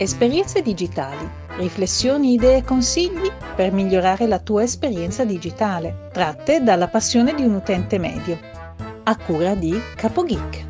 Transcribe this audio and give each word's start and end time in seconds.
Esperienze 0.00 0.62
digitali. 0.62 1.28
Riflessioni, 1.56 2.34
idee 2.34 2.58
e 2.58 2.62
consigli 2.62 3.32
per 3.56 3.72
migliorare 3.72 4.28
la 4.28 4.38
tua 4.38 4.62
esperienza 4.62 5.24
digitale, 5.24 6.08
tratte 6.12 6.62
dalla 6.62 6.86
passione 6.86 7.34
di 7.34 7.42
un 7.42 7.54
utente 7.54 7.98
medio. 7.98 8.38
A 9.02 9.16
cura 9.16 9.56
di 9.56 9.76
CapoGeek. 9.96 10.66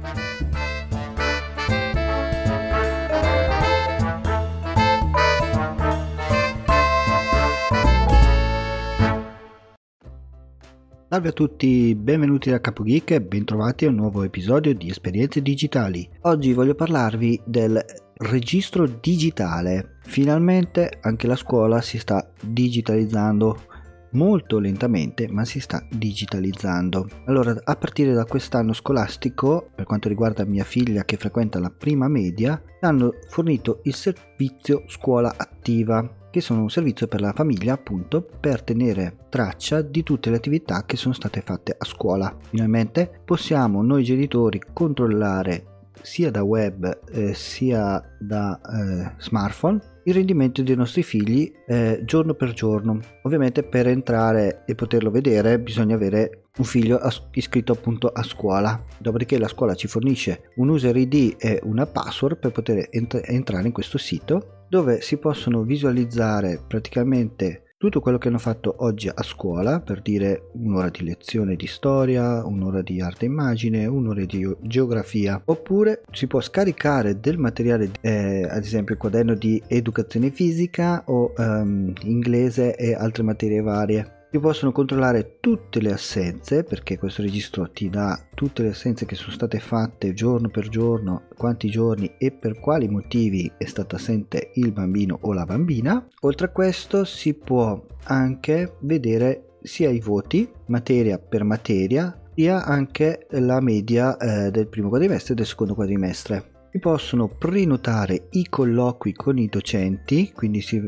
Salve 11.11 11.29
a 11.29 11.33
tutti, 11.33 11.95
benvenuti 11.95 12.49
da 12.49 12.61
CapoGeek 12.61 13.11
e 13.11 13.21
bentrovati 13.21 13.85
a 13.85 13.89
un 13.89 13.95
nuovo 13.95 14.23
episodio 14.23 14.75
di 14.75 14.89
Esperienze 14.89 15.43
Digitali. 15.43 16.09
Oggi 16.23 16.55
voglio 16.55 16.75
parlarvi 16.75 17.41
del 17.45 17.83
registro 18.19 18.87
digitale. 18.87 19.97
Finalmente 20.03 20.99
anche 21.03 21.27
la 21.27 21.37
scuola 21.37 21.81
si 21.81 21.99
sta 21.99 22.31
digitalizzando 22.41 23.67
molto 24.13 24.59
lentamente, 24.59 25.29
ma 25.29 25.45
si 25.45 25.61
sta 25.61 25.87
digitalizzando. 25.91 27.09
Allora, 27.27 27.55
a 27.63 27.77
partire 27.77 28.13
da 28.13 28.25
quest'anno 28.25 28.73
scolastico, 28.73 29.71
per 29.75 29.85
quanto 29.85 30.09
riguarda 30.09 30.45
mia 30.45 30.65
figlia 30.65 31.05
che 31.05 31.17
frequenta 31.17 31.59
la 31.59 31.71
prima 31.71 32.09
media, 32.09 32.61
hanno 32.81 33.15
fornito 33.29 33.81
il 33.85 33.95
servizio 33.95 34.85
scuola 34.87 35.35
attiva 35.37 36.17
che 36.31 36.41
sono 36.41 36.63
un 36.63 36.71
servizio 36.71 37.07
per 37.07 37.21
la 37.21 37.33
famiglia 37.33 37.73
appunto 37.73 38.23
per 38.23 38.63
tenere 38.63 39.27
traccia 39.31 39.81
di 39.81 40.03
tutte 40.03 40.29
le 40.31 40.37
attività 40.37 40.85
che 40.85 40.97
sono 40.97 41.15
state 41.15 41.41
fatte 41.41 41.75
a 41.77 41.85
scuola. 41.85 42.35
Finalmente 42.51 43.23
possiamo 43.25 43.83
noi 43.83 44.05
genitori 44.05 44.61
controllare 44.73 45.78
sia 46.03 46.31
da 46.31 46.43
web 46.43 47.01
eh, 47.13 47.35
sia 47.35 48.03
da 48.19 48.61
eh, 48.61 49.13
smartphone 49.19 49.81
il 50.09 50.15
rendimento 50.15 50.63
dei 50.63 50.75
nostri 50.75 51.03
figli 51.03 51.53
eh, 51.67 52.01
giorno 52.05 52.33
per 52.33 52.53
giorno. 52.53 52.99
Ovviamente 53.23 53.63
per 53.63 53.87
entrare 53.87 54.63
e 54.67 54.75
poterlo 54.75 55.11
vedere 55.11 55.61
bisogna 55.61 55.97
avere 55.97 56.45
un 56.57 56.65
figlio 56.65 56.99
iscritto 57.33 57.73
appunto 57.73 58.09
a 58.09 58.23
scuola. 58.23 58.83
Dopodiché 58.99 59.39
la 59.39 59.49
scuola 59.49 59.75
ci 59.75 59.87
fornisce 59.87 60.51
un 60.57 60.71
user 60.71 60.97
ID 60.97 61.37
e 61.39 61.61
una 61.65 61.87
password 61.87 62.39
per 62.39 62.53
poter 62.53 62.89
ent- 62.91 63.21
entrare 63.23 63.67
in 63.67 63.73
questo 63.73 63.99
sito 63.99 64.65
dove 64.69 65.01
si 65.01 65.19
possono 65.19 65.63
visualizzare 65.63 66.63
praticamente 66.67 67.68
tutto 67.79 68.01
quello 68.01 68.19
che 68.19 68.27
hanno 68.27 68.39
fatto 68.39 68.75
oggi 68.79 69.09
a 69.09 69.23
scuola, 69.23 69.81
per 69.81 70.03
dire 70.03 70.51
un'ora 70.55 70.91
di 70.91 71.05
lezione 71.05 71.55
di 71.55 71.69
storia, 71.69 72.45
un'ora 72.45 72.83
di 72.83 73.01
arte 73.01 73.25
e 73.25 73.29
immagine, 73.29 73.87
un'ora 73.87 74.25
di 74.25 74.53
geografia, 74.63 75.41
oppure 75.45 76.03
si 76.11 76.27
può 76.27 76.41
scaricare 76.41 77.21
del 77.21 77.39
materiale, 77.39 77.93
eh, 78.01 78.43
ad 78.43 78.65
esempio 78.65 78.95
il 78.95 79.01
quaderno 79.01 79.35
di 79.35 79.63
educazione 79.69 80.31
fisica 80.31 81.05
o 81.07 81.33
um, 81.37 81.93
inglese 82.03 82.75
e 82.75 82.95
altre 82.95 83.23
materie 83.23 83.61
varie 83.61 84.18
si 84.31 84.39
possono 84.39 84.73
controllare 84.73 85.39
tutte 85.41 85.81
le 85.81 85.93
assenze 85.93 86.63
perché 86.63 86.99
questo 86.99 87.23
registro 87.23 87.71
ti 87.71 87.89
dà 87.89 88.27
tutte 88.35 88.63
le 88.63 88.71
assenze 88.71 89.07
che 89.07 89.15
sono 89.15 89.33
state 89.33 89.59
fatte 89.59 90.13
giorno 90.13 90.49
per 90.49 90.69
giorno, 90.69 91.29
quanti 91.35 91.71
giorni 91.71 92.15
e 92.19 92.31
per 92.31 92.61
quali 92.61 92.89
motivi 92.89 93.51
è 93.57 93.65
stato 93.65 93.97
assente 93.97 94.51
il 94.55 94.73
bambino 94.73 95.19
o 95.23 95.33
la 95.33 95.47
bambina. 95.47 96.07
Oltre 96.21 96.47
a 96.47 96.51
questo 96.51 97.05
si 97.05 97.33
può 97.35 97.83
anche 98.05 98.75
vedere 98.81 99.57
sia 99.63 99.89
i 99.89 100.01
voti 100.01 100.49
materia 100.67 101.19
per 101.19 101.45
materia 101.45 102.23
sia 102.35 102.65
anche 102.65 103.27
la 103.31 103.61
media 103.61 104.17
eh, 104.17 104.51
del 104.51 104.69
primo 104.69 104.91
quadrimestre 104.91 105.33
e 105.33 105.37
del 105.37 105.47
secondo 105.47 105.75
quadrimestre. 105.75 106.57
Si 106.71 106.79
possono 106.79 107.29
prenotare 107.29 108.29
i 108.33 108.47
colloqui 108.49 109.15
con 109.15 109.39
i 109.39 109.49
docenti, 109.49 110.33
quindi 110.35 110.61
si 110.61 110.81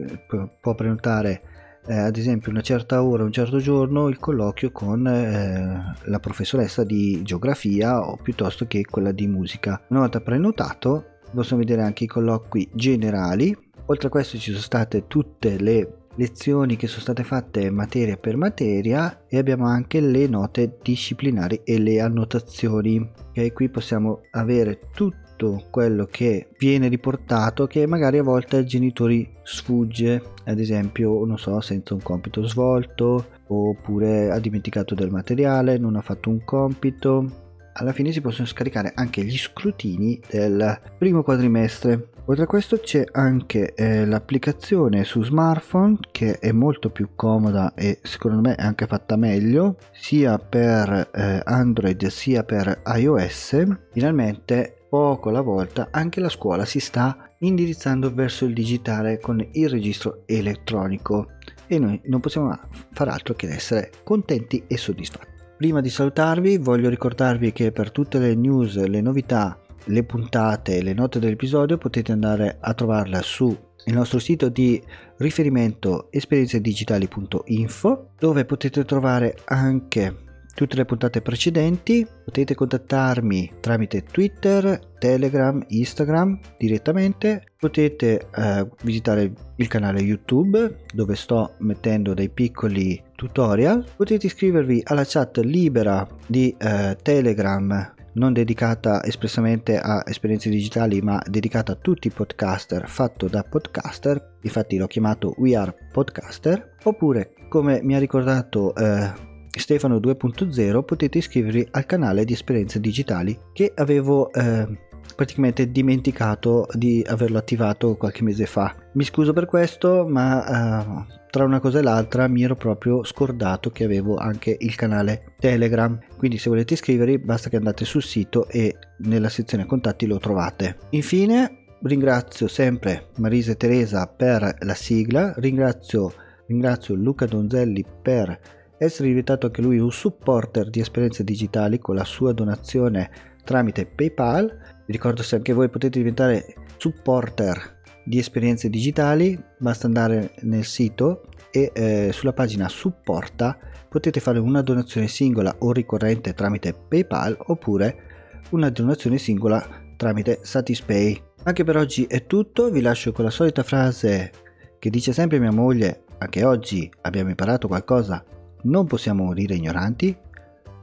può 0.60 0.74
prenotare 0.74 1.59
eh, 1.90 1.98
ad 1.98 2.16
esempio 2.16 2.52
una 2.52 2.60
certa 2.60 3.02
ora, 3.02 3.24
un 3.24 3.32
certo 3.32 3.58
giorno, 3.58 4.06
il 4.06 4.20
colloquio 4.20 4.70
con 4.70 5.04
eh, 5.08 5.94
la 6.04 6.20
professoressa 6.20 6.84
di 6.84 7.20
geografia 7.24 8.08
o 8.08 8.16
piuttosto 8.16 8.66
che 8.66 8.84
quella 8.88 9.10
di 9.10 9.26
musica. 9.26 9.82
Una 9.88 10.00
volta 10.00 10.20
prenotato 10.20 11.18
possiamo 11.34 11.62
vedere 11.62 11.82
anche 11.82 12.04
i 12.04 12.06
colloqui 12.06 12.68
generali. 12.72 13.56
Oltre 13.86 14.06
a 14.06 14.10
questo 14.10 14.38
ci 14.38 14.52
sono 14.52 14.62
state 14.62 15.08
tutte 15.08 15.58
le 15.58 15.94
lezioni 16.14 16.76
che 16.76 16.86
sono 16.86 17.02
state 17.02 17.24
fatte 17.24 17.70
materia 17.70 18.16
per 18.16 18.36
materia 18.36 19.24
e 19.26 19.38
abbiamo 19.38 19.66
anche 19.66 20.00
le 20.00 20.28
note 20.28 20.76
disciplinari 20.80 21.62
e 21.64 21.78
le 21.80 22.00
annotazioni. 22.00 22.98
Okay, 23.30 23.50
qui 23.50 23.68
possiamo 23.68 24.20
avere 24.30 24.78
tutto 24.94 25.29
tutto 25.40 25.64
quello 25.70 26.06
che 26.10 26.48
viene 26.58 26.88
riportato 26.88 27.66
che 27.66 27.86
magari 27.86 28.18
a 28.18 28.22
volte 28.22 28.58
ai 28.58 28.66
genitori 28.66 29.26
sfugge, 29.42 30.22
ad 30.44 30.58
esempio, 30.58 31.24
non 31.24 31.38
so, 31.38 31.58
senza 31.62 31.94
un 31.94 32.02
compito 32.02 32.46
svolto 32.46 33.38
oppure 33.46 34.30
ha 34.30 34.38
dimenticato 34.38 34.94
del 34.94 35.10
materiale, 35.10 35.78
non 35.78 35.96
ha 35.96 36.02
fatto 36.02 36.28
un 36.28 36.44
compito. 36.44 37.48
Alla 37.72 37.92
fine 37.92 38.12
si 38.12 38.20
possono 38.20 38.46
scaricare 38.46 38.92
anche 38.94 39.24
gli 39.24 39.38
scrutini 39.38 40.20
del 40.28 40.78
primo 40.98 41.22
quadrimestre. 41.22 42.08
Oltre 42.26 42.44
a 42.44 42.46
questo 42.46 42.78
c'è 42.78 43.04
anche 43.10 43.74
eh, 43.74 44.04
l'applicazione 44.04 45.04
su 45.04 45.24
smartphone 45.24 45.96
che 46.12 46.38
è 46.38 46.52
molto 46.52 46.90
più 46.90 47.08
comoda 47.16 47.72
e 47.74 47.98
secondo 48.02 48.40
me 48.40 48.54
è 48.54 48.62
anche 48.62 48.86
fatta 48.86 49.16
meglio 49.16 49.76
sia 49.90 50.38
per 50.38 51.10
eh, 51.12 51.40
Android 51.42 52.06
sia 52.06 52.44
per 52.44 52.82
iOS. 52.84 53.66
Finalmente 53.90 54.74
poco 54.90 55.28
alla 55.28 55.40
volta 55.40 55.88
anche 55.92 56.20
la 56.20 56.28
scuola 56.28 56.64
si 56.64 56.80
sta 56.80 57.30
indirizzando 57.38 58.12
verso 58.12 58.44
il 58.44 58.52
digitale 58.52 59.20
con 59.20 59.46
il 59.52 59.68
registro 59.68 60.24
elettronico 60.26 61.28
e 61.68 61.78
noi 61.78 62.00
non 62.06 62.18
possiamo 62.20 62.58
far 62.90 63.08
altro 63.08 63.34
che 63.34 63.48
essere 63.48 63.92
contenti 64.02 64.64
e 64.66 64.76
soddisfatti. 64.76 65.28
Prima 65.56 65.80
di 65.80 65.88
salutarvi 65.88 66.58
voglio 66.58 66.88
ricordarvi 66.88 67.52
che 67.52 67.70
per 67.70 67.92
tutte 67.92 68.18
le 68.18 68.34
news, 68.34 68.76
le 68.84 69.00
novità, 69.00 69.60
le 69.84 70.02
puntate 70.02 70.78
e 70.78 70.82
le 70.82 70.92
note 70.92 71.20
dell'episodio 71.20 71.78
potete 71.78 72.10
andare 72.10 72.58
a 72.60 72.74
trovarla 72.74 73.22
su 73.22 73.56
il 73.84 73.94
nostro 73.94 74.18
sito 74.18 74.48
di 74.48 74.82
riferimento 75.18 76.08
esperienzedigitali.info 76.10 78.08
dove 78.18 78.44
potete 78.44 78.84
trovare 78.84 79.36
anche 79.44 80.28
tutte 80.54 80.76
le 80.76 80.84
puntate 80.84 81.20
precedenti. 81.20 82.06
Potete 82.24 82.54
contattarmi 82.54 83.54
tramite 83.60 84.04
Twitter, 84.04 84.78
Telegram, 84.98 85.62
Instagram 85.68 86.38
direttamente. 86.58 87.44
Potete 87.58 88.28
eh, 88.34 88.66
visitare 88.82 89.32
il 89.56 89.68
canale 89.68 90.00
YouTube 90.00 90.84
dove 90.92 91.14
sto 91.16 91.54
mettendo 91.58 92.14
dei 92.14 92.30
piccoli 92.30 93.02
tutorial. 93.14 93.84
Potete 93.96 94.26
iscrivervi 94.26 94.82
alla 94.84 95.04
chat 95.04 95.38
libera 95.38 96.06
di 96.26 96.54
eh, 96.58 96.96
Telegram 97.02 97.94
non 98.12 98.32
dedicata 98.32 99.04
espressamente 99.04 99.78
a 99.78 100.02
esperienze 100.04 100.50
digitali 100.50 101.00
ma 101.00 101.22
dedicata 101.24 101.72
a 101.72 101.76
tutti 101.76 102.08
i 102.08 102.10
podcaster 102.10 102.88
fatto 102.88 103.28
da 103.28 103.44
podcaster 103.48 104.38
infatti 104.42 104.78
l'ho 104.78 104.88
chiamato 104.88 105.34
We 105.36 105.54
Are 105.54 105.72
Podcaster 105.92 106.76
oppure 106.82 107.34
come 107.48 107.80
mi 107.82 107.94
ha 107.94 107.98
ricordato 107.98 108.74
eh, 108.74 109.28
Stefano 109.58 109.96
2.0 109.96 110.84
potete 110.84 111.18
iscrivervi 111.18 111.68
al 111.72 111.86
canale 111.86 112.24
di 112.24 112.32
esperienze 112.32 112.80
digitali 112.80 113.38
che 113.52 113.72
avevo 113.74 114.32
eh, 114.32 114.66
praticamente 115.14 115.70
dimenticato 115.70 116.66
di 116.72 117.04
averlo 117.06 117.38
attivato 117.38 117.96
qualche 117.96 118.22
mese 118.22 118.46
fa. 118.46 118.74
Mi 118.92 119.04
scuso 119.04 119.32
per 119.32 119.46
questo, 119.46 120.06
ma 120.06 121.06
eh, 121.08 121.18
tra 121.30 121.44
una 121.44 121.60
cosa 121.60 121.78
e 121.78 121.82
l'altra 121.82 122.26
mi 122.28 122.42
ero 122.42 122.56
proprio 122.56 123.04
scordato 123.04 123.70
che 123.70 123.84
avevo 123.84 124.16
anche 124.16 124.56
il 124.58 124.74
canale 124.74 125.34
Telegram. 125.38 125.98
Quindi 126.16 126.38
se 126.38 126.48
volete 126.48 126.74
iscrivervi 126.74 127.18
basta 127.18 127.48
che 127.48 127.56
andate 127.56 127.84
sul 127.84 128.02
sito 128.02 128.48
e 128.48 128.76
nella 128.98 129.28
sezione 129.28 129.66
contatti 129.66 130.06
lo 130.06 130.18
trovate. 130.18 130.76
Infine 130.90 131.66
ringrazio 131.82 132.46
sempre 132.48 133.08
Marisa 133.16 133.52
e 133.52 133.56
Teresa 133.56 134.06
per 134.06 134.56
la 134.60 134.74
sigla, 134.74 135.32
ringrazio, 135.36 136.12
ringrazio 136.46 136.94
Luca 136.94 137.26
Donzelli 137.26 137.84
per 138.02 138.38
essere 138.82 139.08
diventato 139.08 139.46
anche 139.46 139.60
lui 139.60 139.78
un 139.78 139.92
supporter 139.92 140.70
di 140.70 140.80
esperienze 140.80 141.22
digitali 141.22 141.78
con 141.78 141.94
la 141.94 142.04
sua 142.04 142.32
donazione 142.32 143.10
tramite 143.44 143.84
PayPal. 143.84 144.46
Vi 144.86 144.92
ricordo 144.92 145.22
se 145.22 145.36
anche 145.36 145.52
voi 145.52 145.68
potete 145.68 145.98
diventare 145.98 146.54
supporter 146.78 147.82
di 148.06 148.18
esperienze 148.18 148.70
digitali, 148.70 149.38
basta 149.58 149.86
andare 149.86 150.32
nel 150.40 150.64
sito 150.64 151.28
e 151.50 151.70
eh, 151.74 152.10
sulla 152.10 152.32
pagina 152.32 152.70
supporta 152.70 153.58
potete 153.86 154.18
fare 154.18 154.38
una 154.38 154.62
donazione 154.62 155.08
singola 155.08 155.54
o 155.58 155.72
ricorrente 155.72 156.32
tramite 156.32 156.72
PayPal 156.72 157.36
oppure 157.48 158.08
una 158.50 158.70
donazione 158.70 159.18
singola 159.18 159.62
tramite 159.96 160.38
Satispay. 160.40 161.22
Anche 161.42 161.64
per 161.64 161.76
oggi 161.76 162.04
è 162.04 162.24
tutto, 162.24 162.70
vi 162.70 162.80
lascio 162.80 163.12
con 163.12 163.26
la 163.26 163.30
solita 163.30 163.62
frase 163.62 164.30
che 164.78 164.88
dice 164.88 165.12
sempre 165.12 165.38
mia 165.38 165.52
moglie, 165.52 166.04
anche 166.16 166.44
oggi 166.44 166.90
abbiamo 167.02 167.28
imparato 167.28 167.68
qualcosa 167.68 168.24
non 168.62 168.86
possiamo 168.86 169.24
morire 169.24 169.54
ignoranti. 169.54 170.16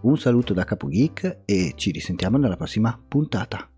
Un 0.02 0.18
saluto 0.18 0.54
da 0.54 0.64
Capo 0.64 0.88
Geek 0.88 1.40
e 1.46 1.74
ci 1.76 1.92
risentiamo 1.92 2.38
nella 2.38 2.56
prossima 2.56 3.00
puntata. 3.08 3.70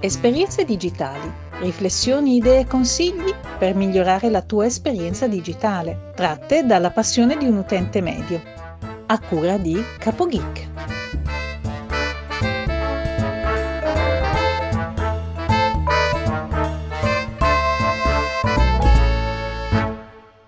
Esperienze 0.00 0.64
digitali, 0.64 1.30
riflessioni, 1.60 2.36
idee 2.36 2.60
e 2.60 2.66
consigli 2.66 3.32
per 3.56 3.76
migliorare 3.76 4.30
la 4.30 4.42
tua 4.42 4.66
esperienza 4.66 5.28
digitale, 5.28 6.10
tratte 6.16 6.66
dalla 6.66 6.90
passione 6.90 7.36
di 7.36 7.46
un 7.46 7.58
utente 7.58 8.00
medio. 8.00 8.42
A 9.06 9.20
cura 9.20 9.58
di 9.58 9.80
CapoGeek. 9.98 10.71